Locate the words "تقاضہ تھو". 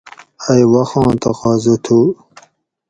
1.23-1.99